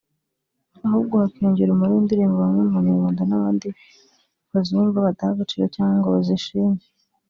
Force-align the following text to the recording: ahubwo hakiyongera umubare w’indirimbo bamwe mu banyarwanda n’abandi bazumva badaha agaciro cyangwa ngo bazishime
ahubwo 0.85 1.13
hakiyongera 1.21 1.69
umubare 1.71 1.91
w’indirimbo 1.93 2.35
bamwe 2.43 2.61
mu 2.65 2.75
banyarwanda 2.77 3.21
n’abandi 3.25 3.67
bazumva 4.51 5.05
badaha 5.05 5.31
agaciro 5.33 5.65
cyangwa 5.75 5.97
ngo 5.99 6.07
bazishime 6.15 6.79